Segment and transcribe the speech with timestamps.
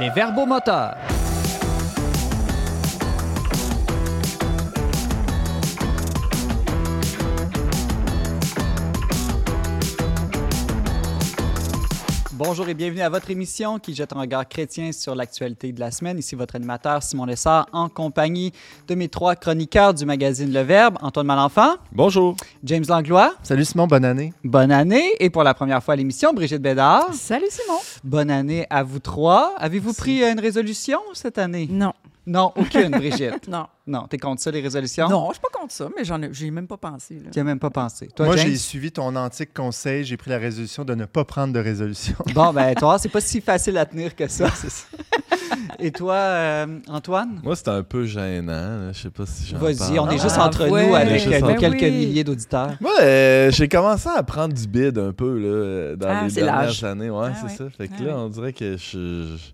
[0.00, 1.09] Les verbomoteurs.
[12.42, 15.90] Bonjour et bienvenue à votre émission qui jette un regard chrétien sur l'actualité de la
[15.90, 16.18] semaine.
[16.18, 18.54] Ici votre animateur Simon Lessard en compagnie
[18.88, 21.74] de mes trois chroniqueurs du magazine Le Verbe, Antoine Malenfant.
[21.92, 22.34] Bonjour.
[22.64, 23.34] James Langlois.
[23.42, 24.32] Salut Simon, bonne année.
[24.42, 25.12] Bonne année.
[25.20, 27.12] Et pour la première fois à l'émission, Brigitte Bédard.
[27.12, 27.78] Salut Simon.
[28.04, 29.52] Bonne année à vous trois.
[29.58, 31.68] Avez-vous pris une résolution cette année?
[31.70, 31.92] Non.
[32.32, 33.48] Non, aucune, Brigitte.
[33.48, 33.66] non.
[33.88, 35.08] Non, t'es contre ça, les résolutions?
[35.08, 37.20] Non, je suis pas contre ça, mais j'en ai, ai même pas pensé.
[37.32, 38.06] Tu as même pas pensé.
[38.14, 40.04] Toi, Moi, j'ai suivi ton antique conseil.
[40.04, 42.14] J'ai pris la résolution de ne pas prendre de résolution.
[42.32, 44.46] Bon, ben, toi, c'est pas si facile à tenir que ça.
[45.80, 47.40] Et toi, euh, Antoine?
[47.42, 48.52] Moi, c'était un peu gênant.
[48.52, 48.92] là.
[48.92, 50.86] Je sais pas si j'en Vas-y, on est juste Ah, entre ouais.
[50.86, 51.90] nous avec euh, entre- quelques oui.
[51.90, 52.74] milliers d'auditeurs.
[52.80, 56.42] Moi, euh, j'ai commencé à prendre du bide un peu là, dans Ah, les c'est
[56.42, 57.10] dernières années.
[57.10, 57.70] Ouais, Ah, c'est ouais.
[57.70, 57.76] ça.
[57.76, 59.52] Fait que Ah, là, on dirait que je, je,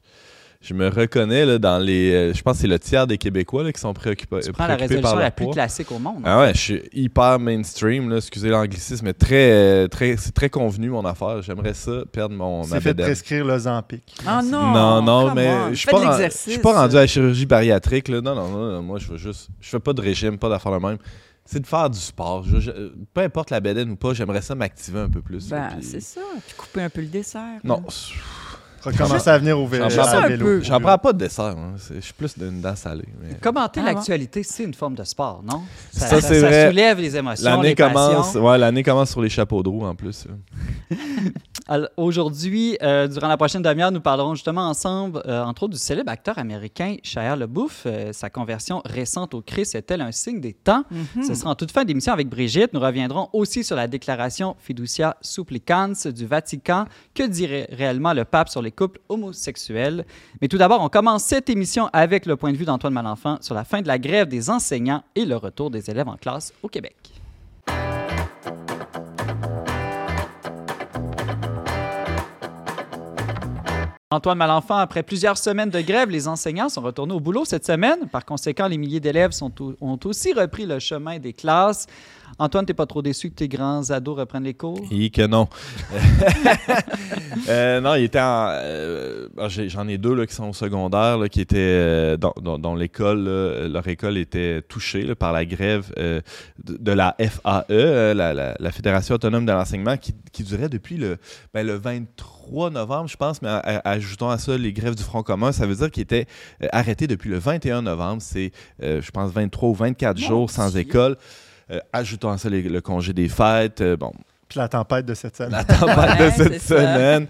[0.66, 2.12] je me reconnais là, dans les.
[2.12, 4.66] euh, je pense que c'est le tiers des Québécois là, qui sont préoccupés, Tu prends
[4.66, 5.54] la résolution par la plus poids.
[5.54, 6.16] classique au monde.
[6.18, 6.22] hein.
[6.24, 10.50] Ah ouais, je suis hyper mainstream, là, excusez l'anglicisme, mais très, euh, très, c'est très
[10.50, 11.42] convenu mon affaire.
[11.42, 14.02] J'aimerais ça, perdre mon C'est fait prescrire l'Ozempic.
[14.26, 14.72] Ah non.
[14.72, 18.08] Non, non, mais je suis Fais pas, je suis pas rendu à la chirurgie bariatrique.
[18.08, 18.20] Là.
[18.20, 19.48] Non, non, non, non, moi je veux juste.
[19.60, 20.98] Je fais pas de régime, pas d'affaires de même.
[21.48, 22.42] C'est de faire du sport.
[22.44, 22.72] Je- je-
[23.14, 25.48] peu importe la bédaine ou pas, j'aimerais ça m'activer un peu plus.
[25.48, 26.20] Ben, puis- c'est ça.
[26.44, 27.60] Puis couper un peu le dessert.
[27.62, 27.82] Non, là.
[28.82, 29.88] Recommencer à venir au vélo.
[29.90, 30.60] J'en prends vélo.
[30.62, 31.44] j'en prends pas de dessert.
[31.56, 31.74] hein.
[31.94, 33.04] Je suis plus d'une dent salée.
[33.20, 35.62] mais- Commenter Ah, l'actualité, c'est une forme de sport, non?
[35.90, 36.68] Ça, c'est vrai.
[36.70, 38.44] soulève les émotions, L'année les commence, passions.
[38.46, 40.26] ouais, l'année commence sur les chapeaux de roue en plus.
[41.68, 45.78] Alors, Aujourd'hui, euh, durant la prochaine demi-heure, nous parlerons justement ensemble, euh, entre autres, du
[45.80, 47.82] célèbre acteur américain Shia LaBeouf.
[47.86, 50.84] Euh, sa conversion récente au Christ est-elle un signe des temps?
[51.16, 51.24] Mhm.
[51.24, 52.72] Ce sera en toute fin d'émission avec Brigitte.
[52.72, 56.84] Nous reviendrons aussi sur la déclaration Fiducia Supplicans du Vatican.
[57.14, 60.04] Que dirait réellement le pape sur les couples homosexuels?
[60.40, 63.54] Mais tout d'abord, on commence cette émission avec le point de vue d'Antoine Malenfant sur
[63.54, 66.68] la fin de la grève des enseignants et le retour des élèves en classe au
[66.68, 66.94] Québec.
[74.12, 78.06] Antoine Malenfant, après plusieurs semaines de grève, les enseignants sont retournés au boulot cette semaine.
[78.12, 79.32] Par conséquent, les milliers d'élèves
[79.80, 81.88] ont aussi repris le chemin des classes.
[82.38, 84.80] Antoine, t'es pas trop déçu que tes grands ados reprennent les cours?
[84.90, 85.48] Et que non.
[87.48, 88.48] Euh, non, il était en.
[88.50, 91.56] euh, ah, J'en ai deux là, qui sont au secondaire, là, qui étaient.
[91.58, 93.24] euh, dont dont- dont l'école,
[93.70, 96.20] leur école était touchée là, par la grève euh,
[96.64, 100.96] de, de la FAE, la, la- la Fédération autonome de l'enseignement, qui, qui durait depuis
[100.96, 101.18] le,
[101.54, 105.02] ben, le 23 novembre, je pense, mais à- à- ajoutons à ça les grèves du
[105.02, 106.26] Front commun, ça veut dire qu'il était
[106.62, 108.22] euh, arrêté depuis le 21 novembre.
[108.22, 108.50] C'est,
[108.82, 110.80] euh, je pense, 23 ou 24 Mon jours sans Dieu.
[110.80, 111.16] école.
[111.70, 113.80] Euh, ajoutons à ça le congé des fêtes.
[113.80, 114.12] euh, bon,
[114.48, 115.50] Puis la tempête de cette semaine.
[115.52, 117.26] la tempête Ouais, de cette semaine.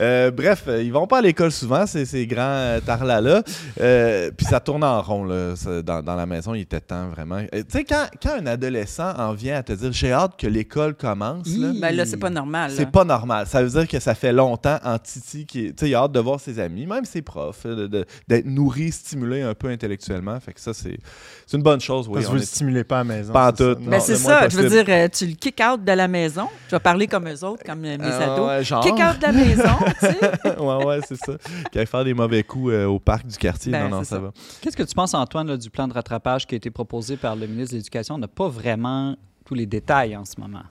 [0.00, 3.42] Euh, bref, euh, ils vont pas à l'école souvent, ces, ces grands euh, tarlas-là.
[3.80, 6.54] Euh, puis ça tourne en rond là, ça, dans, dans la maison.
[6.54, 7.36] Il était temps, vraiment.
[7.36, 10.46] Euh, tu sais, quand, quand un adolescent en vient à te dire «j'ai hâte que
[10.46, 11.72] l'école commence là.
[11.80, 12.70] Ben là, c'est pas normal.
[12.76, 13.46] c'est pas normal.
[13.46, 16.00] Ça veut dire que ça fait longtemps en Titi qui est- tu sais, il a
[16.02, 19.68] hâte de voir ses amis, même ses profs, de- de- d'être nourri, stimulé un peu
[19.68, 20.38] intellectuellement.
[20.38, 20.98] Fait que ça, c'est
[21.46, 22.06] c'est une bonne chose.
[22.08, 23.32] Oui, Parce que vous ne est- stimulez pas à la maison.
[23.32, 23.92] Pas en tout, Non.
[23.92, 24.48] Non, c'est ça.
[24.48, 26.46] Je veux dire, tu le kick out de la maison.
[26.68, 28.46] Je vais parler comme eux autres, comme euh, mes Ah, ados.
[28.46, 28.82] ouais, genre.
[28.84, 29.62] Kick out de la maison,
[30.00, 30.58] tu sais.
[30.60, 31.32] ouais, ouais, c'est ça.
[31.72, 33.72] Qui aille faire des mauvais coups euh, au parc du quartier.
[33.72, 34.18] Ben, non, non, ça, ça.
[34.20, 34.32] va.
[34.60, 37.36] Qu'est-ce que tu penses, Antoine, là, du plan de rattrapage qui a été proposé par
[37.36, 38.16] le ministre de l'Éducation?
[38.16, 40.62] On n'a pas vraiment tous les détails en ce moment.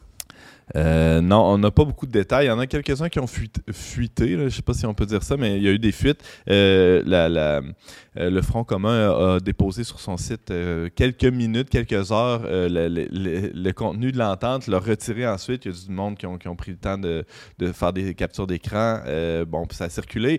[0.76, 2.46] Euh, non, on n'a pas beaucoup de détails.
[2.46, 4.32] Il y en a quelques-uns qui ont fuit- fuité.
[4.32, 5.92] Je ne sais pas si on peut dire ça, mais il y a eu des
[5.92, 6.22] fuites.
[6.50, 7.62] Euh, euh,
[8.16, 10.52] le Front commun a, déposé sur son site
[10.96, 15.66] quelques minutes, quelques heures, le, contenu de l'entente, l'a retiré ensuite.
[15.66, 17.26] Il y a du monde qui ont, pris le temps de,
[17.74, 19.00] faire des captures d'écran.
[19.48, 20.38] Bon, puis ça a circulé.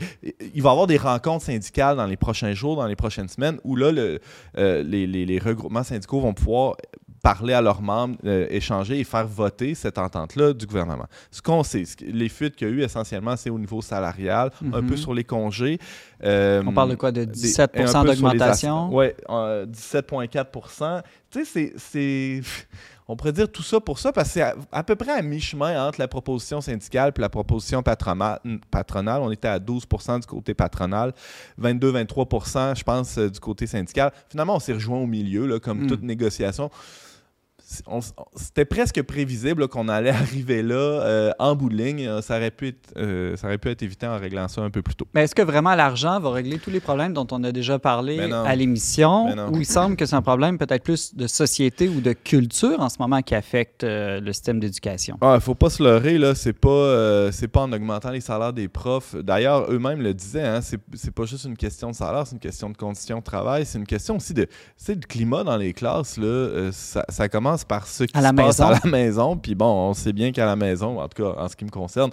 [0.54, 3.58] Il va y avoir des rencontres syndicales dans les prochains jours, dans les prochaines semaines,
[3.64, 4.20] où là, le-
[4.56, 6.76] les, les- les regroupements syndicaux vont pouvoir
[7.22, 11.06] parler à leurs membres, euh, échanger et faire voter cette entente-là du gouvernement.
[11.30, 13.82] Ce qu'on sait, ce que- les fuites qu'il y a eu essentiellement, c'est au niveau
[13.82, 14.86] salarial, un Mhm.
[14.88, 15.78] peu sur les congés.
[16.24, 17.10] Euh, On parle de quoi?
[17.12, 18.88] De des- 17 et un peu sur les d'augmentation?
[18.94, 19.06] Oui,
[19.66, 22.40] 17,4 Tu sais, c'est-.
[23.10, 25.22] On pourrait dire tout ça pour ça, parce que c'est à, à peu près à
[25.22, 28.38] mi-chemin entre la proposition syndicale et la proposition patrona-
[28.70, 29.22] patronale.
[29.22, 31.14] On était à 12% du côté patronal,
[31.58, 34.12] 22-23% je pense, euh, du côté syndical.
[34.28, 35.86] Finalement, on s'est rejoint au milieu, là, comme Mm.
[35.86, 36.70] toute négociation.
[37.70, 37.84] C'est-
[38.34, 40.08] c'était presque prévisible qu'on allait
[40.40, 42.06] arriver là euh, en bout de ligne.
[42.06, 44.70] Euh, Ça aurait, pu être, euh, ça aurait pu être évité en réglant ça un
[44.70, 45.06] peu plus tôt.
[45.14, 48.16] Mais est-ce que vraiment l'argent va régler tous les problèmes dont on a déjà parlé
[48.16, 49.26] Ben à l'émission?
[49.34, 49.50] Ben.
[49.52, 52.88] Ou il semble que c'est un problème peut-être plus de société ou de culture en
[52.88, 55.18] ce moment qui affecte euh, le système d'éducation?
[55.20, 56.34] Ah, faut pas se leurrer, là.
[56.34, 59.14] C'est pas, c'est pas en augmentant les salaires des profs.
[59.14, 62.40] D'ailleurs, eux-mêmes le disaient, hein, c'est, c'est pas juste une question de salaire, c'est une
[62.40, 64.46] question de conditions de travail, c'est une question aussi de,
[64.88, 66.70] de climat dans les classes, là.
[66.72, 68.64] Ça, ça commence par ce qui À la se passe maison.
[68.66, 69.36] à la maison.
[69.36, 71.70] Puis bon, on sait bien qu'à la maison, en tout cas, en ce qui me
[71.70, 72.10] concerne,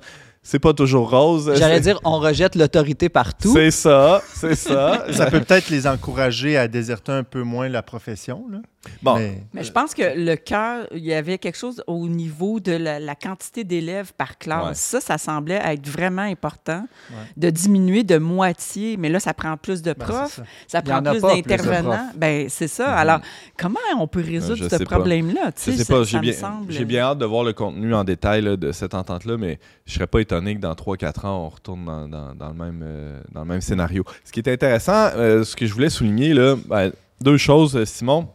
[0.48, 1.52] c'est pas toujours rose.
[1.56, 3.52] J'allais dire, on rejette l'autorité partout.
[3.52, 5.04] C'est ça, c'est ça.
[5.12, 8.46] Ça peut peut-être les encourager à déserter un peu moins la profession.
[8.52, 8.60] Là.
[9.02, 12.60] Bon, Mais- Mais je pense que le cœur, il y avait quelque chose au niveau
[12.60, 14.68] de la, la quantité d'élèves par classe.
[14.68, 14.74] Ouais.
[14.76, 17.18] Ça, ça semblait être vraiment important Ouais.
[17.36, 18.98] de diminuer de moitié.
[18.98, 20.82] Mais là, ça prend plus de Ben, profs, ça.
[20.84, 22.12] prend plus d'intervenants.
[22.16, 22.90] Ben, c'est ça.
[22.92, 22.98] Mhm.
[22.98, 23.20] Alors,
[23.58, 25.52] comment on peut résoudre je ce problème-là?
[25.54, 27.96] Tu Je sais, ça- pas, j'ai bien, semble- j'ai bien hâte de voir le contenu
[27.96, 29.58] en détail là, de cette entente-là, mais
[29.88, 32.82] je serais pas étonné que dans 3-4 ans, on retourne dans, dans- dans le, même,
[32.84, 34.04] euh, dans le même scénario.
[34.24, 36.92] Ce qui est intéressant, euh, ce que je voulais souligner, là, ben,
[37.22, 38.28] deux choses, euh, Simon.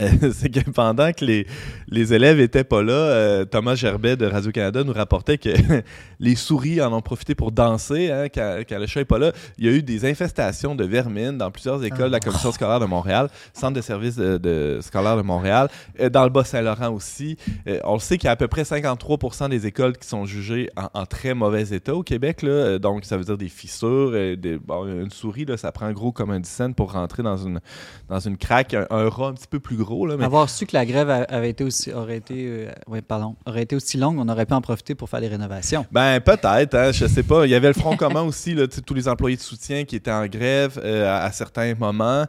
[0.00, 1.46] Euh, c'est que pendant que les,
[1.88, 5.50] les élèves étaient pas là, euh, Thomas Gerbet de Radio-Canada nous rapportait que
[6.20, 9.32] les souris en ont profité pour danser hein, quand, quand le chat n'est pas là.
[9.58, 12.80] Il y a eu des infestations de vermine dans plusieurs écoles de la commission scolaire
[12.80, 15.68] de Montréal, centre de services de, de scolaire de Montréal,
[16.00, 17.36] euh, dans le Bas-Saint-Laurent aussi.
[17.66, 20.24] Euh, on le sait qu'il y a à peu près 53% des écoles qui sont
[20.24, 22.42] jugées en, en très mauvais état au Québec.
[22.42, 22.78] Là.
[22.78, 24.12] Donc, ça veut dire des fissures.
[24.12, 27.36] des, bon, une souris, là, ça prend gros comme un 10 cents pour rentrer dans
[27.36, 27.60] une,
[28.08, 28.74] dans une craque.
[28.74, 29.81] Un, un rat un petit peu plus gros.
[30.06, 33.36] Là, mais Avoir su que la grève avait été aussi, aurait, été, euh, ouais, pardon,
[33.46, 35.84] aurait été aussi longue, on aurait pu en profiter pour faire des rénovations.
[35.92, 37.44] Ben peut-être, hein, je sais pas.
[37.46, 40.10] Il y avait le Front commun aussi, là, tous les employés de soutien qui étaient
[40.12, 42.24] en grève euh, à, à certains moments.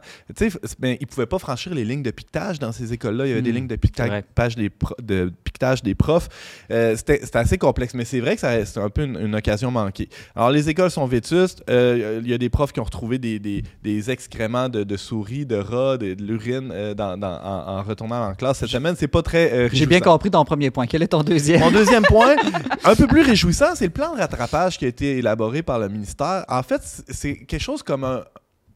[0.78, 3.26] Ben, ils pouvaient pas franchir les lignes de piquetage dans ces écoles-là.
[3.26, 6.28] Il y avait des Mm, lignes de piquetage, des pro- de piquetage des profs.
[6.70, 9.70] Euh, C'était assez complexe, mais c'est vrai que ça- c'est un peu une, une occasion
[9.70, 10.08] manquée.
[10.34, 11.62] Alors les écoles sont vétustes.
[11.70, 14.96] Euh, Il y a des profs qui ont retrouvé des, des- des excréments de, de
[14.96, 18.70] souris, de rats, de, de l'urine euh, dans- dans- en, en retournant en classe cette
[18.70, 18.94] semaine.
[18.98, 20.86] C'est pas très euh, J'ai bien compris ton premier point.
[20.86, 21.60] Quel est ton deuxième?
[21.60, 22.34] Mon deuxième point,
[22.84, 25.88] un peu plus réjouissant, c'est le plan de rattrapage qui a été élaboré par le
[25.88, 26.44] ministère.
[26.48, 28.24] En fait, c'est quelque chose comme un,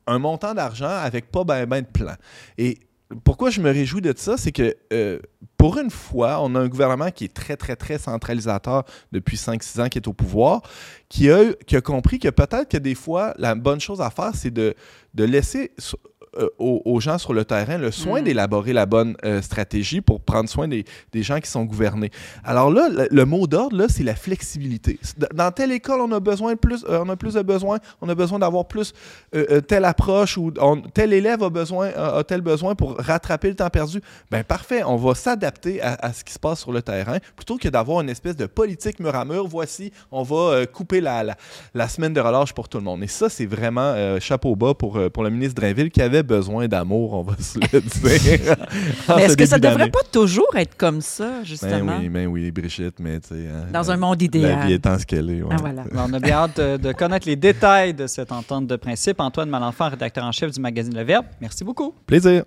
[0.06, 2.14] un montant d'argent avec pas ben, ben de plan.
[2.56, 2.78] Et
[3.24, 5.18] pourquoi je me réjouis de ça, c'est que euh,
[5.56, 9.80] pour une fois, on a un gouvernement qui est très, très, très centralisateur depuis 5-6
[9.80, 10.60] ans, qui est au pouvoir,
[11.08, 14.32] qui a, qui a compris que peut-être que des fois, la bonne chose à faire,
[14.34, 14.74] c'est de,
[15.14, 15.72] de laisser
[16.38, 18.24] euh, aux, aux gens sur le terrain le soin Mm.
[18.24, 22.10] d'élaborer la bonne euh, stratégie pour prendre soin des, des gens qui sont gouvernés.
[22.44, 24.98] Alors là, le, le mot d'ordre, là, c'est la flexibilité.
[25.34, 28.08] Dans telle école, on a besoin de plus, euh, on a plus de besoin, on
[28.08, 28.92] a besoin d'avoir plus
[29.66, 33.54] telle approche ou on- tel élève a besoin, a, a tel besoin pour rattraper le
[33.54, 34.00] temps perdu.
[34.30, 37.56] Ben parfait, on va s'adapter à, à ce qui se passe sur le terrain plutôt
[37.58, 39.46] que d'avoir une espèce de politique mur à mur.
[39.48, 41.36] Voici, on va couper la, la,
[41.74, 43.02] la semaine de relâche pour tout le monde.
[43.02, 47.14] Et ça, c'est vraiment chapeau bas pour, pour le ministre Drainville qui avait besoin d'amour,
[47.14, 48.56] on va se le dire.
[49.16, 51.98] Mais est-ce que ça début devrait pas toujours être comme ça, Ben justement?
[52.00, 53.46] oui, ben oui, Brigitte, mais tu sais.
[53.48, 54.66] hein, Dans euh, un monde La idéal.
[54.66, 55.42] vie étant ce qu'elle est.
[55.42, 55.48] ouais.
[55.50, 55.84] Ah, voilà.
[55.94, 59.20] On a bien hâte de, de connaître les détails de cette entente de principe.
[59.20, 61.26] Antoine Malenfant, rédacteur en chef du magazine Le Verbe.
[61.40, 61.94] Merci beaucoup.
[62.06, 62.44] Plaisir.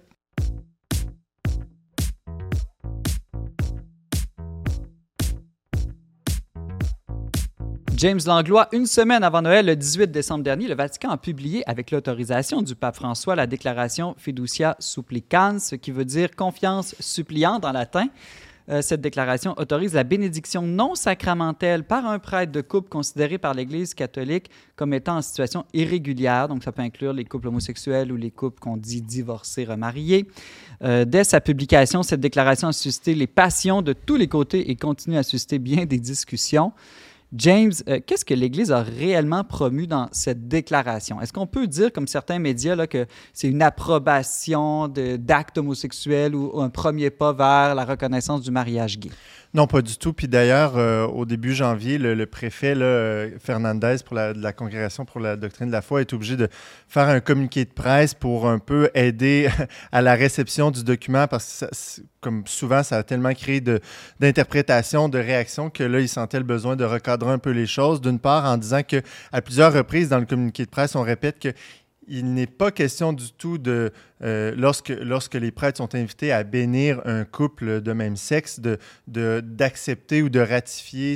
[8.01, 11.91] James Langlois, une semaine avant Noël, le 18 décembre dernier, le Vatican a publié, avec
[11.91, 17.73] l'autorisation du pape François, la déclaration Fiducia Supplicans, ce qui veut dire confiance suppliante en
[17.73, 18.07] latin.
[18.69, 23.53] Euh, cette déclaration autorise la bénédiction non sacramentelle par un prêtre de couple considéré par
[23.53, 26.47] l'Église catholique comme étant en situation irrégulière.
[26.47, 30.25] Donc, ça peut inclure les couples homosexuels ou les couples qu'on dit divorcés, remariés.
[30.83, 34.75] Euh, dès sa publication, cette déclaration a suscité les passions de tous les côtés et
[34.75, 36.73] continue à susciter bien des discussions.
[37.33, 41.21] James, euh, qu'est-ce que l'Église a réellement promu dans cette déclaration?
[41.21, 46.59] Est-ce qu'on peut dire, comme certains médias, là, que c'est une approbation d'actes homosexuels ou
[46.59, 49.11] un premier pas vers la reconnaissance du mariage gay?
[49.53, 50.13] Non, pas du tout.
[50.13, 54.53] Puis d'ailleurs, euh, au début janvier, le, préfet là, euh, Fernandez pour la, de la
[54.53, 56.47] Congrégation pour la doctrine de la foi est obligé de
[56.87, 59.49] faire un communiqué de presse pour un peu aider
[59.91, 63.81] à la réception du document parce que, ça- comme souvent, ça a tellement créé de-
[64.21, 67.99] d'interprétations, de, réactions que là, il sentait le besoin de recadrer un peu les choses.
[67.99, 69.01] D'une part, en disant que
[69.33, 71.49] à plusieurs reprises dans le communiqué de presse, on répète que
[72.11, 76.43] il n'est pas question du tout de, euh, lorsque, lorsque les prêtres sont invités à
[76.43, 81.15] bénir un couple de même sexe, d'accepter de, d'accepter ou de ratifier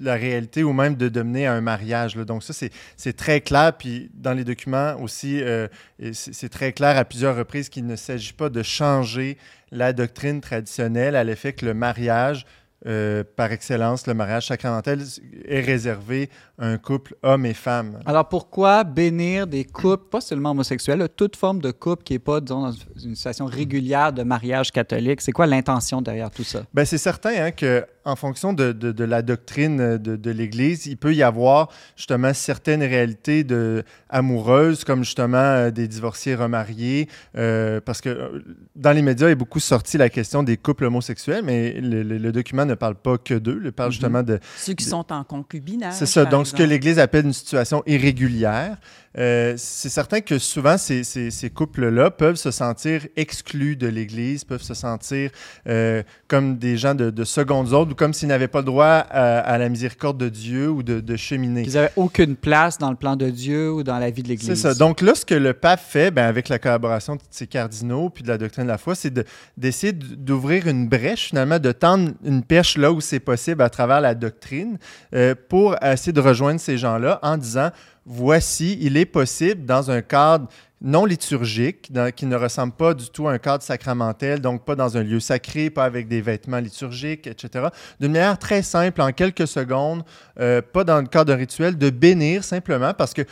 [0.00, 2.16] la réalité ou même de à un mariage.
[2.16, 2.54] Donc ça,
[2.96, 3.76] c'est très clair.
[3.76, 5.68] Puis dans les documents aussi, euh,
[6.12, 9.36] c'est très clair à plusieurs reprises qu'il ne s'agit pas de changer
[9.70, 12.46] la doctrine traditionnelle à l'effet que le mariage
[12.86, 15.02] euh, par excellence, le mariage sacramentel
[15.46, 18.00] est réservé à un couple homme et femme.
[18.06, 22.40] Alors pourquoi bénir des couples, pas seulement homosexuels, toute forme de couple qui n'est pas,
[22.40, 22.72] disons, dans
[23.04, 25.20] une situation régulière de mariage catholique?
[25.20, 26.62] C'est quoi l'intention derrière tout ça?
[26.74, 30.96] Bien, c'est certain hein, que en fonction de, de, la doctrine de, de l'Église, il
[30.96, 37.80] peut y avoir justement certaines réalités de, amoureuses, comme justement euh, des divorciés remariés, euh,
[37.80, 38.44] parce que euh,
[38.76, 42.74] dans les médias, est beaucoup sorti la question des couples homosexuels, mais le, document ne
[42.74, 43.92] parle pas que d'eux, il parle mhm.
[43.92, 44.38] justement de...
[44.58, 45.94] Ceux qui sont en concubinage.
[45.94, 48.76] C'est ça, donc ce que l'Église appelle une situation irrégulière.
[49.18, 54.62] Euh, c'est certain que souvent, ces, ces, couples-là peuvent se sentir exclus de l'Église, peuvent
[54.62, 55.30] se sentir
[55.68, 59.58] euh, comme des gens de, de seconde ou comme s'ils n'avaient pas le droit à,
[59.58, 61.62] la miséricorde de Dieu ou de, de cheminer.
[61.62, 64.48] Ils n'avaient aucune place dans le plan de Dieu ou dans la vie de l'Église.
[64.48, 64.74] C'est ça.
[64.74, 68.22] Donc là, ce que le pape fait, ben, avec la collaboration de ses cardinaux puis
[68.22, 69.12] de la doctrine de la foi, c'est
[69.56, 74.00] d'essayer d'ouvrir une brèche, finalement, de tendre une perche là où c'est possible à travers
[74.00, 74.78] la doctrine
[75.14, 77.70] euh, pour essayer de rejoindre ces gens-là en disant
[78.04, 80.48] voici, il est possible dans un cadre
[80.82, 84.96] non liturgique, qui ne ressemble pas du tout à un cadre sacramentel, donc pas dans
[84.96, 87.68] un lieu sacré, pas avec des vêtements liturgiques, etc.
[88.00, 90.02] D'une manière très simple, en quelques secondes,
[90.40, 93.22] euh, pas dans le cadre d'un rituel, de bénir simplement, parce que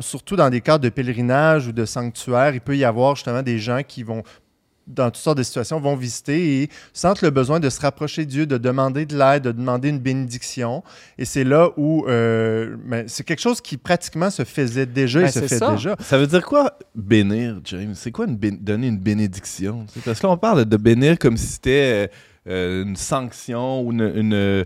[0.00, 3.58] surtout dans des cadres de pèlerinage ou de sanctuaire, il peut y avoir justement des
[3.58, 4.22] gens qui vont
[4.86, 8.30] dans toutes sortes de situations, vont visiter et sentent le besoin de se rapprocher de
[8.30, 10.82] Dieu, de demander de l'aide, de demander une bénédiction.
[11.18, 15.24] Et c'est là où euh, ben, c'est quelque chose qui pratiquement se faisait déjà et
[15.24, 15.96] ben, se fait déjà.
[16.00, 17.94] Ça veut dire quoi bénir, James?
[17.94, 19.86] C'est quoi donner une bénédiction?
[20.04, 22.10] Parce que là, on parle de bénir comme si c'était...
[22.48, 24.64] Euh, une sanction ou une, une, euh,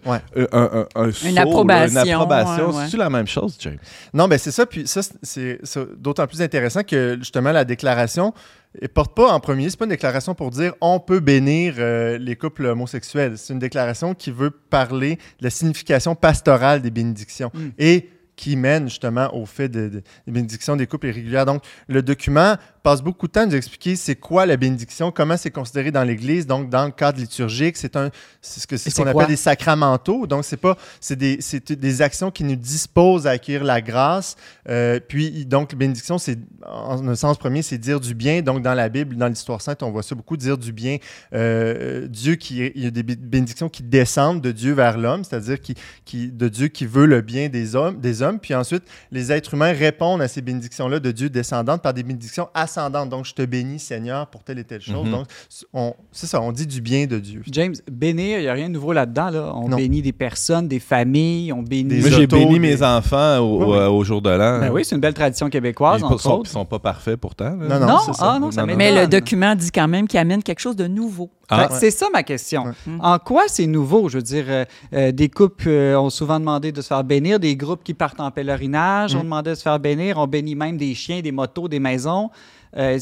[0.51, 2.05] un, un, une approbation.
[2.05, 2.73] Une approbation.
[2.73, 3.77] C'est-tu la même chose, James?
[4.15, 4.65] Non, ben c'est ça.
[4.65, 5.61] Puis ça, c'est
[5.99, 8.33] d'autant plus intéressant que justement la déclaration
[8.81, 12.19] ne porte pas en premier, c'est pas une déclaration pour dire on peut bénir euh,
[12.19, 13.39] les couples homosexuels.
[13.39, 17.51] C'est une déclaration qui veut parler de la signification pastorale des bénédictions.
[17.55, 17.69] Mm.
[17.79, 21.47] Et qui mène justement au fait de, de, des bénédictions des couples irrégulières.
[21.47, 25.37] Donc, le document passe beaucoup de temps à nous expliquer c'est quoi la bénédiction, comment
[25.37, 26.47] c'est considéré dans l'Église.
[26.47, 30.29] Donc, dans le cadre liturgique, c'est un, c'est ce que c'est qu'on appelle des sacramentaux.
[30.29, 34.37] Donc, c'est pas, c'est des, c'est des actions qui nous disposent à accueillir la grâce.
[34.69, 38.41] Euh, puis, donc, bénédiction, c'est en un sens premier, c'est dire du bien.
[38.41, 40.99] Donc, dans la Bible, dans l'histoire sainte, on voit ça beaucoup dire du bien.
[41.35, 45.61] Euh, Dieu qui, il y a des bénédictions qui descendent de Dieu vers l'homme, c'est-à-dire
[45.61, 45.75] qui,
[46.05, 48.39] qui, de Dieu qui veut le bien des hommes, des hommes.
[48.39, 52.49] Puis ensuite, les êtres humains répondent à ces bénédictions-là de Dieu descendantes par des bénédictions
[52.91, 55.07] donc, je te bénis, Seigneur, pour telle et telle chose.
[55.07, 55.13] Mhm.
[55.13, 57.43] Donc, c'est ça, on dit du bien de Dieu.
[57.51, 59.31] James, bénir, il n'y a rien de nouveau là-dedans.
[59.31, 59.53] Là.
[59.55, 62.01] On bénit des personnes, des familles, on bénit.
[62.01, 64.61] Moi, j'ai béni mes enfants au, jour de l'an.
[64.61, 66.01] Ben oui, c'est une belle tradition québécoise.
[66.01, 67.57] Ils ne sont, sont, pas parfaits pourtant.
[67.57, 68.39] Non, non, c'est ça.
[68.39, 71.31] Ah, mais le document dit quand même qu'il amène quelque chose de nouveau.
[71.49, 71.69] Ah.
[71.71, 72.73] C'est ça ma question.
[73.01, 74.09] En quoi c'est nouveau?
[74.09, 77.39] Je veux dire, euh, euh, des couples euh, ont souvent demandé de se faire bénir,
[77.39, 79.23] des groupes qui partent en pèlerinage ont mm.
[79.23, 82.31] demandé de se faire bénir, on bénit même des chiens, des motos, des maisons.
[82.77, 82.99] Euh,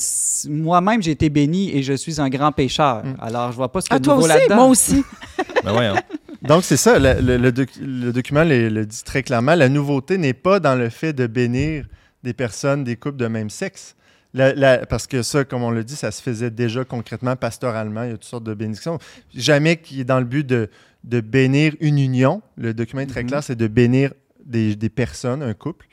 [0.48, 3.04] moi-même, j'ai été béni et je suis un grand pécheur.
[3.04, 3.16] Mm.
[3.20, 4.56] Alors, je vois pas ce de ah, nouveau là-dedans.
[4.56, 5.02] Moi aussi.
[5.64, 5.94] ben
[6.42, 7.50] Donc, c'est ça, le,
[8.12, 9.54] document le, dit très clairement.
[9.54, 11.86] La nouveauté n'est pas dans le fait de bénir
[12.22, 13.96] des personnes, des couples de même sexe.
[14.88, 18.04] parce que ça, comme on le dit, ça se faisait déjà concrètement, pastoralement.
[18.04, 18.98] Il y a toutes sortes de bénédictions.
[19.34, 20.68] Jamais qu'il est dans le but de,
[21.02, 22.42] bénir une union.
[22.56, 23.26] Le document est très mm-hmm.
[23.26, 24.12] clair, c'est de bénir
[24.44, 25.86] des, des, personnes, un couple.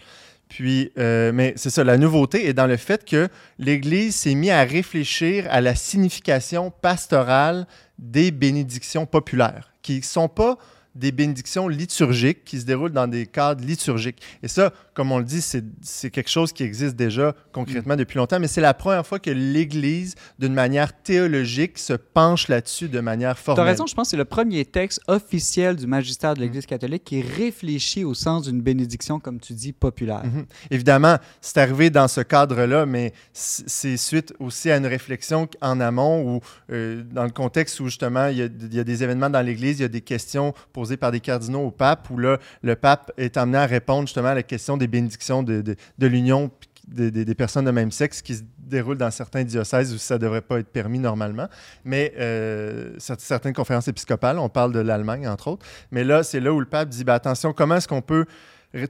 [0.52, 4.52] Puis, euh, mais c'est ça, la nouveauté est dans le fait que l'Église s'est mise
[4.52, 7.66] à réfléchir à la signification pastorale
[7.98, 10.58] des bénédictions populaires, qui ne sont pas
[10.96, 14.22] des bénédictions liturgiques qui se déroulent dans des cadres liturgiques.
[14.44, 18.40] Et ça, comme on le dit, c'est quelque chose qui existe déjà concrètement depuis longtemps,
[18.40, 23.38] mais c'est la première fois que l'Église, d'une manière théologique, se penche là-dessus de manière
[23.38, 23.64] formelle.
[23.64, 26.66] Tu as raison, je pense que c'est le premier texte officiel du magistère de l'Église
[26.66, 30.24] catholique qui réfléchit au sens d'une bénédiction, comme tu dis, populaire.
[30.26, 30.46] Mhm.
[30.72, 36.36] Évidemment, c'est arrivé dans ce cadre-là, mais c'est suite aussi à une réflexion en amont
[36.36, 39.30] ou euh, dans le contexte où justement il y, a, il y a des événements
[39.30, 42.40] dans l'Église, il y a des questions posées par des cardinaux au pape, où là,
[42.64, 46.50] le pape est amené à répondre justement à la question des bénédictions de, de, l'union
[46.88, 50.20] des, des, personnes de même sexe qui se déroulent dans certains diocèses où ça ne
[50.22, 51.48] devrait pas être permis normalement.
[51.86, 56.52] Mais euh, certaines conférences épiscopales, on parle de l'Allemagne entre autres, mais là, c'est là
[56.52, 58.26] où le pape dit ben, attention, comment est-ce qu'on peut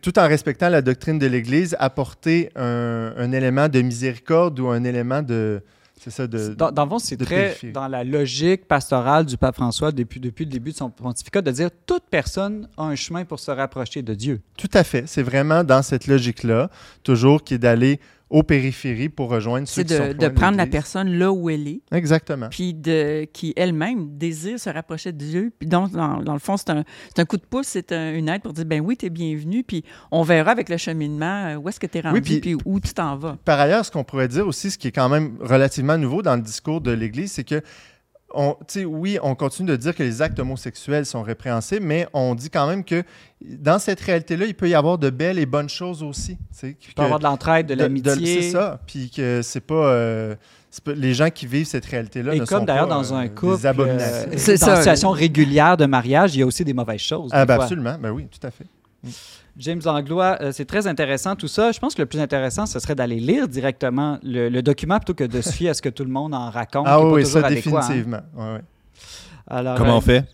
[0.01, 5.23] tout en respectant la doctrine de l'Église, apporter un élément de miséricorde ou un élément
[5.23, 5.61] de.
[6.03, 6.55] C'est ça, de.
[6.55, 10.45] Dans, dans le fond, c'est très dans la logique pastorale du pape François depuis, depuis
[10.45, 14.01] le début de son pontificat de dire toute personne a un chemin pour se rapprocher
[14.01, 14.41] de Dieu.
[14.57, 15.03] Tout à fait.
[15.05, 16.71] C'est vraiment dans cette logique-là,
[17.03, 17.99] toujours, qui est d'aller
[18.31, 21.31] aux périphéries pour rejoindre ceux C'est qui sont de, loin de prendre la personne là
[21.33, 22.47] où elle est, Exactement.
[22.49, 25.51] puis de, qui elle-même désire se rapprocher de Dieu.
[25.59, 26.83] Puis donc, dans, dans le fond, c'est un,
[27.17, 29.63] un coup de pouce, c'est un- une aide pour dire, ben oui, tu es bienvenu,
[29.63, 32.55] puis on verra avec le cheminement euh, où est-ce que tu es rendu, puis- puis
[32.65, 33.37] où tu t'en vas.
[33.43, 36.37] Par ailleurs, ce qu'on pourrait dire aussi, ce qui est quand même relativement nouveau dans
[36.37, 37.61] le discours de l'Église, c'est que,
[38.33, 42.49] on, oui, on continue de dire que les actes homosexuels sont répréhensibles, mais on dit
[42.49, 43.03] quand même que
[43.43, 46.37] dans cette réalité-là, il peut y avoir de belles et bonnes choses aussi.
[46.63, 48.41] Il peut que- y avoir de l'entraide, de, l'amitié.
[48.43, 48.79] C'est ça.
[48.85, 50.35] Puis que c'est pas, euh,
[50.83, 53.17] pas- Les gens qui vivent cette réalité-là Et ne comme sont d'ailleurs pas dans euh,
[53.17, 54.29] un des couple, abominations.
[54.31, 54.71] euh, C'est dans ça.
[54.71, 57.29] une situation régulière de mariage, il y a aussi des mauvaises choses.
[57.33, 57.97] Ah, des ben absolument.
[57.99, 58.65] Ben oui, tout à fait.
[59.57, 61.71] James Langlois, euh, c'est très intéressant tout ça.
[61.71, 65.13] Je pense que le plus intéressant, ce serait d'aller lire directement le, le document plutôt
[65.13, 66.85] que de se fier à ce que tout le monde en raconte.
[66.87, 67.79] Ah oui, ça, adéquat, hein.
[67.87, 68.21] définitivement.
[68.35, 68.61] Ouais, ouais.
[69.47, 70.25] Alors, Comment euh, on fait?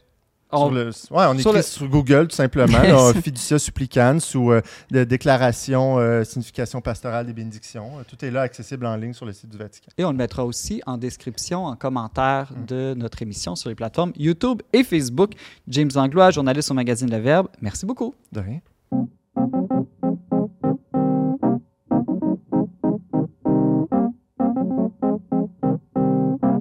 [0.52, 4.20] on- Sur le- ouais, on sur écrit le- sur Google tout simplement, là, Fiducia Supplicans
[4.36, 8.00] ou euh, de déclaration, euh, signification pastorale des bénédictions.
[8.00, 9.90] Euh, Tout est là accessible en ligne sur le site du Vatican.
[9.98, 12.66] Et on le mettra aussi en description, en commentaire Mm.
[12.66, 15.32] de notre émission sur les plateformes YouTube et Facebook.
[15.68, 17.48] James Langlois, journaliste au magazine Le Verbe.
[17.62, 18.14] Merci beaucoup.
[18.32, 18.60] De rien.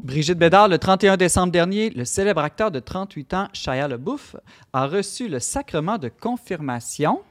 [0.06, 4.36] Brigitte Bédard, le 31 décembre dernier, le célèbre acteur de 38 ans, Shia LaBeouf,
[4.72, 7.22] a reçu le sacrement de confirmation.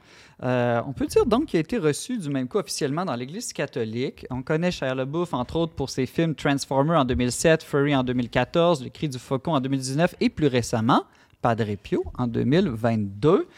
[0.42, 3.54] Euh, on peut dire donc qu'il a été reçu du même coup officiellement dans l'Église
[3.54, 4.26] catholique.
[4.28, 8.84] On connaît Shia LaBeouf, entre autres, pour ses films Transformer en 2007, Furry en 2014,
[8.84, 11.04] Le Cri du Faucon en 2019 et plus récemment,
[11.40, 13.48] Padre Pio en 2022.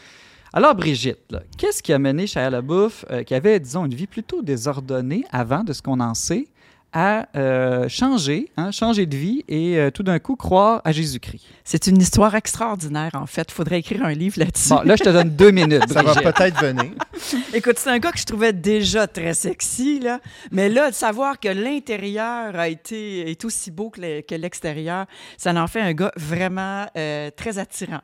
[0.53, 4.41] Alors, Brigitte, qu'est-ce qui a mené Shia LaBeouf, euh, qui avait, disons, une vie plutôt
[4.41, 6.47] désordonnée avant de ce qu'on en sait,
[6.93, 11.45] à euh, changer, hein, changer de vie et euh, tout d'un coup croire à Jésus-Christ?
[11.63, 13.47] C'est une histoire extraordinaire, en fait.
[13.49, 14.69] Il faudrait écrire un livre là-dessus.
[14.69, 16.91] Bon, là, je te donne deux minutes, Ça va peut-être venir.
[17.53, 20.19] Écoute, c'est un gars que je trouvais déjà très sexy, là.
[20.51, 25.05] Mais là, de savoir que l'intérieur a été est aussi beau que l'extérieur,
[25.37, 28.01] ça en fait un gars vraiment euh, très attirant.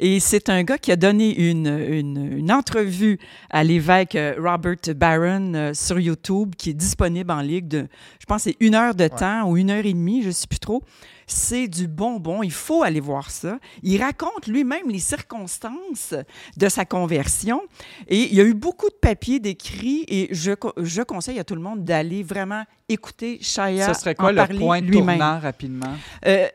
[0.00, 3.18] Et c'est un gars qui a donné une, une, une entrevue
[3.50, 7.88] à l'évêque euh, Robert Barron euh, sur YouTube, qui est disponible en ligne de,
[8.20, 10.46] je pense, c'est une heure de temps ou une heure et demie, je ne sais
[10.46, 10.82] plus trop.
[11.26, 12.42] C'est du bonbon.
[12.42, 13.58] Il faut aller voir ça.
[13.82, 16.14] Il raconte lui-même les circonstances
[16.56, 17.62] de sa conversion.
[18.08, 21.54] Et il y a eu beaucoup de papiers décrits et je, je conseille à tout
[21.54, 25.18] le monde d'aller vraiment écouter Shaya Ce serait quoi en le parler point lui-même.
[25.18, 25.92] tournant rapidement?
[26.26, 26.46] Euh,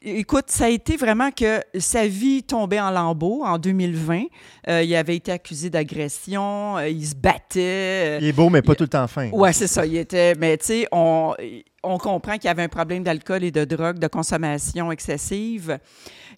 [0.00, 4.22] écoute, ça a été vraiment que sa vie tombait en lambeaux en 2020.
[4.68, 7.58] Euh, il avait été accusé d'agression, euh, il se battait.
[7.58, 9.28] euh, Il est beau, mais pas tout le temps fin.
[9.30, 9.84] Ouais, c'est ça.
[9.84, 11.34] Il était, mais tu sais, on,
[11.82, 15.78] on comprend qu'il y avait un problème d'alcool et de drogue, de consommation excessive.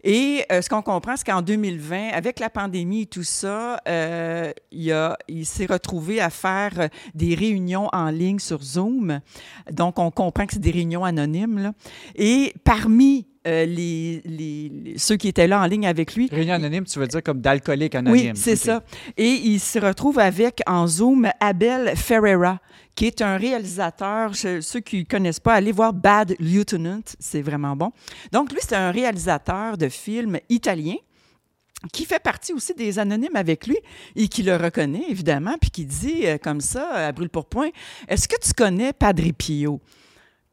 [0.04, 4.52] Et euh, ce qu'on comprend, c'est qu'en 2020, avec la pandémie et tout ça, euh,
[4.72, 9.20] il, s'est retrouvé à faire euh, des réunions en ligne sur Zoom.
[9.70, 11.72] Donc, on comprend que c'est des réunions anonymes.
[12.16, 16.98] Et parmi euh, les, ceux qui étaient là en ligne avec lui, Réunion anonyme, tu
[16.98, 18.32] veux dire comme d'alcoolique anonyme.
[18.34, 18.82] oui, c'est ça.
[19.16, 22.60] Et il se retrouve avec en Zoom Abel Ferreira,
[22.94, 24.34] qui est un réalisateur.
[24.34, 27.90] Ceux qui ne connaissent pas, allez voir Bad Lieutenant, c'est vraiment bon.
[28.30, 30.96] Donc, lui, c'est un réalisateur de films italien
[31.92, 33.76] qui fait partie aussi des anonymes avec lui
[34.14, 37.70] et qui le reconnaît, évidemment, puis qui dit euh, comme ça, à brûle pour point,
[38.06, 39.80] est-ce que tu connais Padre Pio?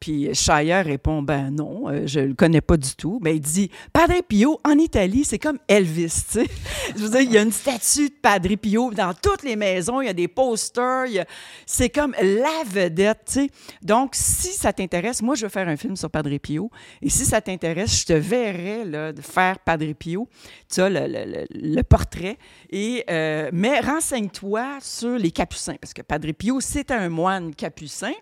[0.00, 3.18] Puis Shire répond ben non, euh, je le connais pas du tout.
[3.22, 6.46] Mais il dit Padre Pio en Italie, c'est comme Elvis, tu sais.
[6.96, 10.00] Je veux dire, il y a une statue de Padre Pio dans toutes les maisons,
[10.00, 11.24] il y a des posters,
[11.66, 13.50] c'est comme la vedette, tu sais.
[13.82, 16.70] Donc si ça t'intéresse, moi je veux faire un film sur Padre Pio
[17.02, 20.26] et si ça t'intéresse, je te verrai là, faire Padre Pio,
[20.72, 22.38] tu as le, le- le- le portrait
[22.70, 28.12] et euh, mais renseigne-toi sur les capucins parce que Padre Pio c'est un moine capucin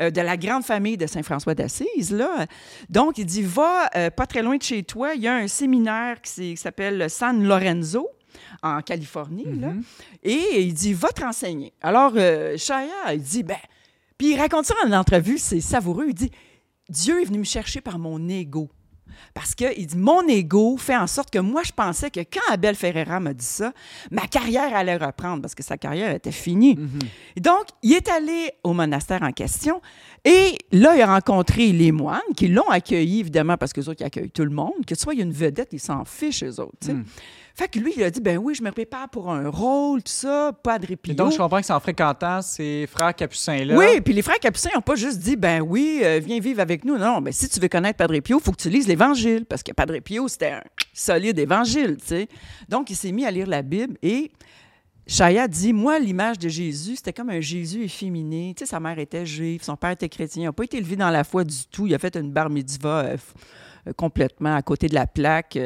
[0.00, 2.12] euh, de la grande famille de Saint-François d'Assise.
[2.12, 2.46] Là.
[2.90, 5.48] Donc, il dit, va euh, pas très loin de chez toi, il y a un
[5.48, 8.10] séminaire qui, s'appelle San Lorenzo
[8.62, 9.44] en Californie.
[9.58, 9.68] là.
[9.68, 9.82] Mhm.
[10.22, 11.72] Et il dit, va te renseigner.
[11.80, 13.56] Alors, euh, Shaya, il dit, ben,
[14.18, 16.06] puis il raconte ça en entrevue, c'est savoureux.
[16.08, 16.30] Il dit,
[16.88, 18.68] Dieu est venu me chercher par mon ego.
[19.34, 22.74] Parce qu'il dit, mon ego fait en sorte que moi, je pensais que quand Abel
[22.74, 23.72] Ferreira m'a dit ça,
[24.10, 26.76] ma carrière allait reprendre parce que sa carrière était finie.
[26.76, 26.98] Mhm.
[27.36, 29.80] Et Donc, il est allé au monastère en question
[30.24, 34.04] et là, il a rencontré les moines qui l'ont accueilli, évidemment, parce que autres, ils
[34.04, 34.84] accueillent tout le monde.
[34.84, 36.76] Que ce soit une vedette, ils s'en fichent, eux autres.
[36.80, 36.94] tu sais.
[36.94, 37.04] Mm.
[37.58, 40.12] Fait que lui, il a dit, ben oui, je me prépare pour un rôle, tout
[40.12, 41.14] ça, Padre Et Pio.
[41.14, 43.74] donc, je comprends que c'est en fréquentant ces frères capucins-là.
[43.78, 46.84] Oui, puis les frères capucins n'ont pas juste dit, ben oui, euh, viens vivre avec
[46.84, 46.98] nous.
[46.98, 49.62] Non, mais si tu veux connaître Padre Pio, il faut que tu lises l'Évangile, parce
[49.62, 52.28] que Padre Pio, c'était un solide Évangile, tu sais.
[52.68, 54.32] Donc, il s'est mis à lire la Bible et
[55.06, 58.52] Chaya dit, moi, l'image de Jésus, c'était comme un Jésus efféminé.
[58.54, 60.96] Tu sais, sa mère était juive, son père était chrétien, il n'a pas été élevé
[60.96, 61.86] dans la foi du tout.
[61.86, 63.16] Il a fait une bar mitzvah euh,
[63.88, 65.58] euh, complètement à côté de la plaque.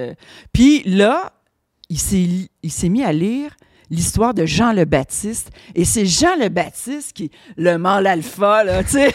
[0.53, 1.33] Puis là,
[1.91, 3.57] il s'est mis à lire
[3.91, 5.51] l'histoire de Jean le Baptiste.
[5.75, 9.15] Et c'est Jean le Baptiste qui, le mâle alpha, là, tu sais,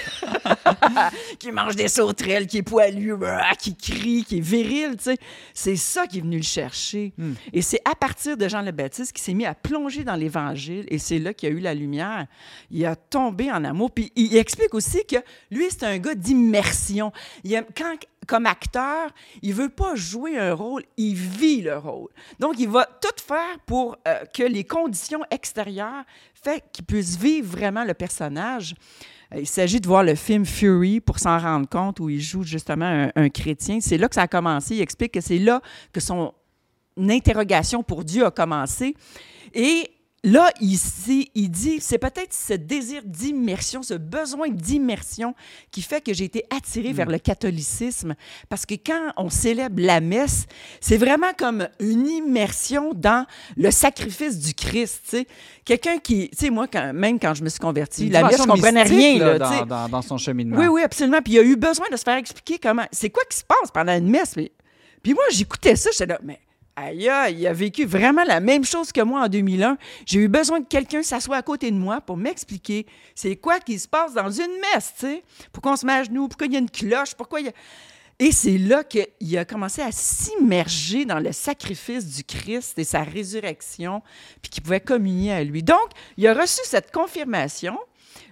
[1.40, 5.18] qui mange des sauterelles, qui est poilu, brrr, qui crie, qui est viril, tu sais.
[5.54, 7.14] C'est ça qui est venu le chercher.
[7.18, 7.34] Hmm.
[7.54, 10.86] Et c'est à partir de Jean le Baptiste qu'il s'est mis à plonger dans l'Évangile.
[10.90, 12.28] Et c'est là qu'il y a eu la lumière.
[12.72, 13.92] Il a tombé en amour.
[13.92, 15.18] Puis il explique aussi que
[15.52, 17.12] lui, c'est un gars d'immersion.
[17.44, 19.10] Il Quand, comme acteur,
[19.42, 22.10] il veut pas jouer un rôle, il vit le rôle.
[22.40, 27.49] Donc, il va tout faire pour euh, que les conditions extérieures fait qu'il puisse vivre
[27.49, 28.75] vraiment le personnage.
[29.34, 32.43] Euh, Il s'agit de voir le film Fury pour s'en rendre compte où il joue
[32.43, 33.80] justement un, un chrétien.
[33.80, 34.75] C'est là que ça a commencé.
[34.75, 35.62] Il explique que c'est là
[35.93, 36.34] que son
[36.97, 38.95] interrogation pour Dieu a commencé.
[39.54, 39.89] Et
[40.26, 45.34] là, ici, il dit, c'est peut-être ce désir d'immersion, ce besoin d'immersion
[45.72, 48.16] qui fait que j'ai été attiré vers le catholicisme.
[48.50, 50.46] Parce que quand on célèbre la messe,
[50.82, 55.02] c'est vraiment comme une immersion dans le sacrifice du Christ.
[55.10, 55.28] tu sais.
[55.64, 58.38] Quelqu'un qui, tu sais, moi, quand, même quand je me suis converti, Une la messe,
[58.42, 59.20] je comprenais rien.
[59.20, 60.58] là, dans, dans- dans son cheminement.
[60.58, 61.22] Oui, oui, absolument.
[61.24, 62.86] Puis il a eu besoin de se faire expliquer comment.
[62.92, 64.36] C'est quoi qui se passe pendant une messe?
[65.04, 66.40] Puis moi, j'écoutais ça, j'étais là, mais
[66.76, 69.78] aïe, il a vécu vraiment la même chose que moi en 2001.
[70.06, 73.80] J'ai eu besoin que quelqu'un s'assoie à côté de moi pour m'expliquer c'est quoi qui
[73.80, 75.24] se passe dans une messe, tu sais.
[75.52, 76.28] Pourquoi on se met à genoux?
[76.28, 77.16] Pourquoi il y a une cloche?
[77.16, 77.54] Pourquoi il y a.
[78.18, 83.04] Et c'est là qu'il a commencé à s'immerger dans le sacrifice du Christ et sa
[83.04, 84.02] résurrection,
[84.42, 85.64] puis qu'il pouvait communier à lui.
[85.64, 87.78] Donc, il a reçu cette confirmation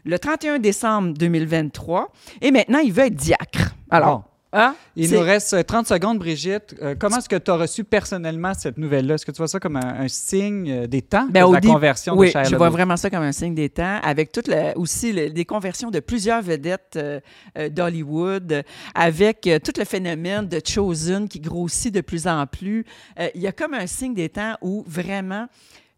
[0.05, 3.75] le 31 décembre 2023, et maintenant, il veut être diacre.
[3.89, 4.32] Alors.
[4.53, 4.75] Hein?
[4.95, 6.75] Il nous reste euh, 30 secondes, Brigitte.
[6.81, 9.15] Euh, comment est-ce que tu as reçu personnellement cette nouvelle-là?
[9.15, 11.59] Est-ce que tu vois ça comme un, un signe euh, des temps Ben, de la
[11.59, 14.31] dé- conversion oui, de Shia je vois vraiment ça comme un signe des temps, avec
[14.31, 17.19] toute la- aussi le- des conversions de plusieurs vedettes euh,
[17.57, 18.61] euh, d'Hollywood, euh,
[18.95, 22.85] avec euh, tout le phénomène de Chosen qui grossit de plus en plus.
[23.19, 25.47] Euh, il y a comme un signe des temps où vraiment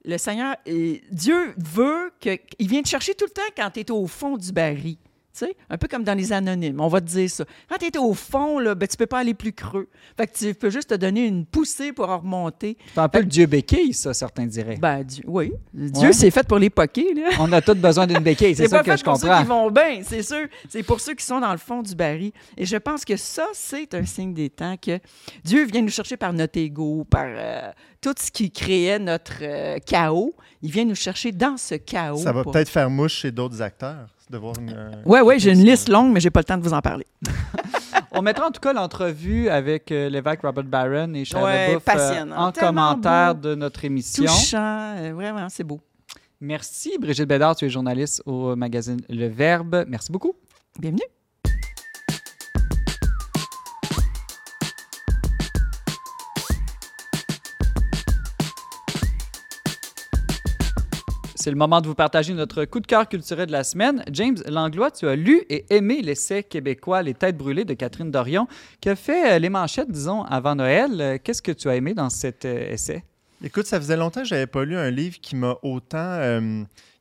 [0.07, 0.55] le Seigneur,
[1.11, 4.37] Dieu veut que, il vient te chercher tout le temps quand tu es au fond
[4.37, 4.97] du baril.
[5.37, 7.43] Tu sais, un peu comme dans les anonymes, on va te dire ça.
[7.67, 9.89] Quand tu es au fond, là, ben, tu peux pas aller plus creux.
[10.15, 12.77] Fait que tu peux juste te donner une poussée pour en remonter.
[12.93, 14.77] C'est un peu le Dieu béquille, ça, certains diraient.
[14.77, 15.51] Ben, Dieu, oui.
[15.73, 16.13] Dieu, Ouais.
[16.13, 17.31] c'est fait pour les poquer, là.
[17.39, 19.27] On a tous besoin d'une béquille, c'est C'est ça pas que fait je pour ceux
[19.27, 19.41] comprends.
[19.41, 20.47] qui vont bien, c'est sûr.
[20.69, 22.31] C'est pour ceux qui sont dans le fond du baril.
[22.55, 24.99] Et je pense que ça, c'est un signe des temps que
[25.43, 29.79] Dieu vient nous chercher par notre ego, par euh, tout ce qui créait notre euh,
[29.85, 30.33] chaos.
[30.61, 32.17] Il vient nous chercher dans ce chaos.
[32.19, 34.71] Ça va pour- peut-être faire mouche chez d'autres acteurs de voir une.
[34.75, 36.81] euh, Ouais, ouais, j'ai une liste longue, mais j'ai pas le temps de vous en
[36.81, 37.05] parler.
[38.11, 42.25] On mettra en tout cas l'entrevue avec euh, l'évêque Robert Barron et Shia Ouais, euh,
[42.35, 43.49] en commentaire beau.
[43.49, 44.23] de notre émission.
[44.25, 45.81] Touchant, euh, vraiment, c'est beau.
[46.39, 49.85] Merci Brigitte Bédard, tu es journaliste au magazine Le Verbe.
[49.87, 50.33] Merci beaucoup.
[50.79, 51.01] Bienvenue.
[61.45, 64.03] C'est le moment de vous partager notre coup de cœur culturel de la semaine.
[64.11, 68.47] James Langlois, tu as lu et aimé l'essai québécois Les Têtes brûlées de Catherine Dorion,
[68.81, 70.99] qui a fait euh, les manchettes, disons, avant Noël.
[70.99, 73.03] Euh, Qu'est-ce que tu as aimé dans cet euh, essai?
[73.43, 76.19] Écoute, ça faisait longtemps que j'avais pas lu un livre qui m'a autant,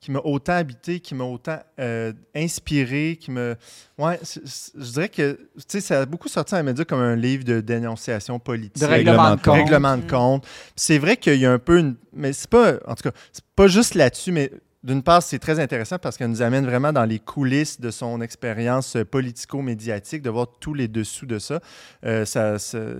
[0.04, 3.56] qui m'a autant habité, qui m'a autant euh, inspiré, qui me,
[3.96, 7.16] ouais, je dirais que, tu sais, ça a beaucoup sorti à les médias comme un
[7.16, 9.54] livre de dénonciation politique, De règlement de compte.
[9.54, 10.46] règlement de compte.
[10.76, 13.44] C'est vrai qu'il y a un peu une, mais c'est pas, en tout cas, c'est
[13.56, 14.50] pas juste là-dessus, mais
[14.84, 18.20] d'une part, c'est très intéressant parce qu'elle nous amène vraiment dans les coulisses de son
[18.20, 21.60] expérience euh, politico-médiatique, de voir tous les dessous de ça.
[22.04, 22.56] Euh, ça-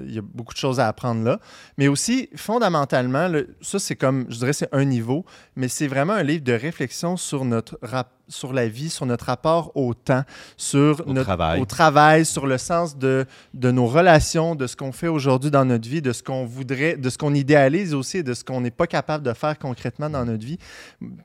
[0.06, 1.38] Il y a beaucoup de choses à apprendre là.
[1.76, 5.24] Mais aussi, fondamentalement, le- ça, c'est comme, je dirais, c'est un niveau,
[5.56, 9.26] mais c'est vraiment un livre de réflexion sur notre rap- sur la vie, sur notre
[9.26, 10.22] rapport au temps,
[10.56, 11.60] sur Au notre, travail.
[11.60, 15.64] au travail, sur le sens de, de nos relations, de ce qu'on fait aujourd'hui dans
[15.64, 18.70] notre vie, de ce qu'on voudrait, de ce qu'on idéalise aussi de ce qu'on n'est
[18.70, 20.58] pas capable de faire concrètement dans notre vie.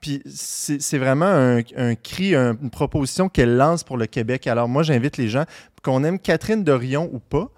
[0.02, 4.48] Puis c'est c'est vraiment un, un cri, un- une proposition qu'elle lance pour le Québec.
[4.48, 5.46] Alors moi, j'invite les gens,
[5.84, 7.50] qu'on aime Catherine Dorion ou pas,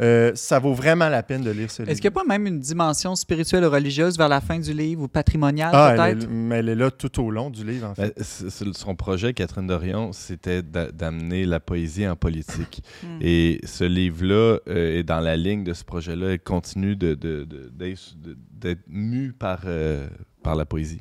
[0.00, 1.92] Euh, ça vaut vraiment la peine de lire ce livre.
[1.92, 4.72] Est-ce qu'il n'y a pas même une dimension spirituelle ou religieuse vers la fin du
[4.72, 6.30] livre ou patrimoniale Ah, elle peut-être?
[6.30, 8.72] est, mais elle est là tout au long du livre, en Ben, fait.
[8.72, 12.82] son projet, Catherine Dorion, c'était d'a- d'amener la poésie en politique.
[13.04, 13.18] Hmm.
[13.20, 17.44] Et ce livre-là euh, est dans la ligne de ce projet-là et continue de- de-
[17.44, 20.08] de- d'être de, mu par, euh,
[20.42, 20.98] par la poésie.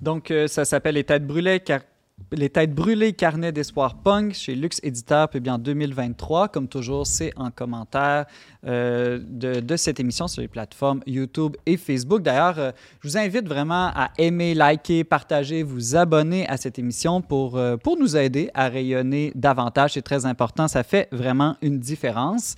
[0.00, 1.80] Donc, euh, ça s'appelle Les Têtes brûlées, car...
[2.36, 6.48] Les Têtes brûlées, carnet d'espoir punk chez Lux Éditeur, publié en 2023.
[6.48, 8.26] Comme toujours, c'est en commentaire
[8.66, 12.22] euh, de, cette émission sur les plateformes YouTube et Facebook.
[12.22, 17.20] D'ailleurs, euh, je vous invite vraiment à aimer, liker, partager, vous abonner à cette émission
[17.20, 19.92] pour, euh, pour nous aider à rayonner davantage.
[19.92, 20.66] C'est très important.
[20.66, 22.56] Ça fait vraiment une différence.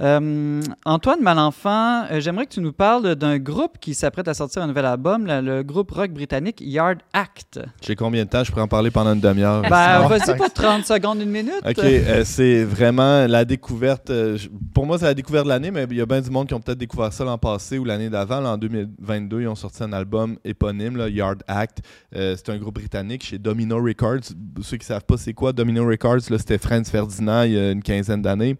[0.00, 4.62] Euh, Antoine Malenfant, euh, j'aimerais que tu nous parles d'un groupe qui s'apprête à sortir
[4.62, 7.60] un nouvel album, le, le groupe rock britannique Yard Act.
[7.80, 8.42] J'ai combien de temps?
[8.44, 9.62] Je pourrais en parler pendant une demi-heure.
[9.62, 11.62] Ben, vas-y pour 30 secondes, une minute.
[11.64, 14.10] OK, euh, c'est vraiment la découverte.
[14.10, 14.36] euh,
[14.74, 16.54] pour moi, c'est la découverte de l'année, mais il y a bien du monde qui
[16.54, 18.44] ont peut-être découvert ça l'an passé ou l'année d'avant.
[18.44, 21.78] En 2022, ils ont sorti un album éponyme, là, Yard Act.
[22.12, 24.32] C'est un groupe britannique chez Domino Records.
[24.62, 27.70] Ceux qui savent pas c'est quoi Domino Records, là, c'était Franz Ferdinand il y a
[27.70, 28.56] une quinzaine d'années.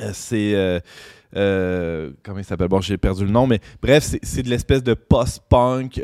[0.00, 0.54] Euh, c'est.
[0.54, 0.80] euh,
[1.36, 2.68] euh, comment il s'appelle?
[2.68, 5.98] Bon, j'ai perdu le nom, mais bref, c'est- c'est de l'espèce de post-punk.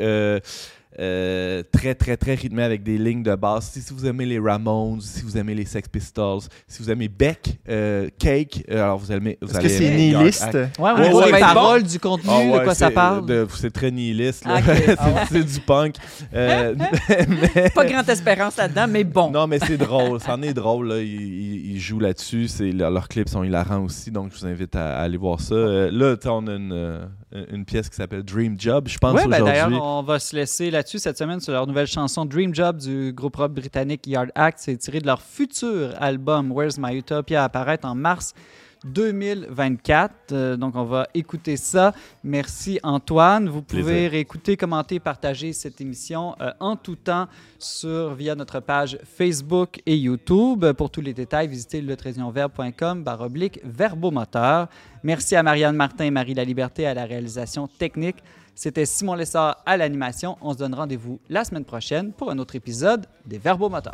[0.99, 3.71] Euh, très très très rythmé avec des lignes de basse.
[3.71, 7.07] Si, si vous aimez les Ramones, si vous aimez les Sex Pistols, si vous aimez
[7.07, 9.37] Beck, euh, Cake, euh, alors vous aimez.
[9.41, 10.53] Vous Est-ce que allez c'est nihiliste?
[10.53, 13.25] Ouais, Ouais, ouais, des c'est paroles, du contenu, Ah de quoi ça parle.
[13.25, 14.45] de- C'est très nihiliste.
[14.45, 14.57] là.
[14.57, 14.63] Ok.
[14.83, 15.21] C'est- Ah ouais.
[15.31, 15.95] c'est du punk.
[16.33, 16.75] Euh,
[17.55, 19.31] mais- Pas grande espérance là-dedans, mais bon.
[19.31, 20.19] non, mais c'est drôle.
[20.19, 20.87] C'en est drôle.
[20.89, 20.99] Là.
[20.99, 22.47] Ils, ils- ils jouent là-dessus.
[22.47, 24.11] C'est, leurs leurs clips sont hilarants aussi.
[24.11, 25.55] Donc, je vous invite à, à aller voir ça.
[25.55, 26.99] Euh, là, on a une,
[27.51, 29.53] une pièce qui s'appelle Dream Job, je pense, Ouais, ben, aujourd'hui.
[29.71, 33.13] d'ailleurs, on va se laisser là-dessus cette semaine sur leur nouvelle chanson Dream Job du
[33.13, 34.59] groupe rock britannique Yard Act.
[34.59, 38.33] C'est tiré de leur futur album Where's My Utopia à apparaître en mars
[38.83, 40.13] 2024.
[40.33, 41.93] Euh, donc, on va écouter ça.
[42.21, 43.47] Merci Antoine.
[43.47, 44.11] Vous pouvez Plaisir.
[44.11, 49.95] réécouter, commenter, partager cette émission euh, en tout temps sur via notre page Facebook et
[49.95, 50.69] YouTube.
[50.73, 54.67] Pour tous les détails, visitez letrésionverbe.com baroblique verbomoteur.
[55.01, 58.17] Merci à Marianne Martin et Marie La Liberté à la réalisation technique.
[58.55, 60.37] C'était Simon Lessard à l'animation.
[60.41, 63.93] On se donne rendez-vous la semaine prochaine pour un autre épisode des boss.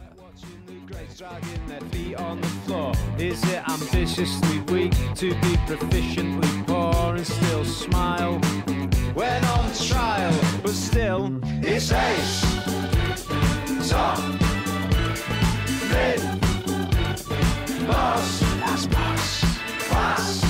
[19.90, 20.49] Class.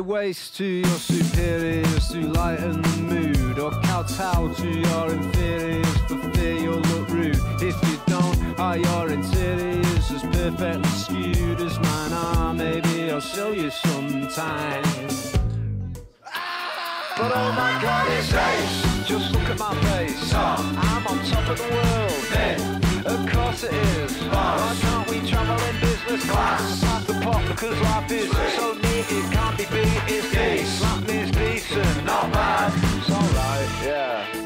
[0.00, 6.54] Waste to your superiors to lighten the mood, or kowtow to your inferiors for fear
[6.54, 7.38] you'll look rude.
[7.60, 12.54] If you don't, are your interiors as perfectly skewed as mine are?
[12.54, 14.82] Maybe I'll show you sometime.
[17.16, 19.06] But oh my god, it's ace.
[19.06, 20.34] Just look at my face.
[20.34, 22.19] I'm on top of the world.
[23.60, 24.16] Course it is.
[24.28, 26.80] Why can't we travel in business class?
[26.80, 30.02] Pass the pot because life is so neat it can't be beat.
[30.06, 30.68] It's decent.
[30.78, 32.04] Slap me, it's decent.
[32.06, 32.72] Not bad.
[32.96, 34.39] It's alright, yeah.